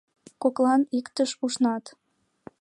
Коклан 0.41 0.81
иктыш 0.97 1.31
ушнат. 1.45 1.85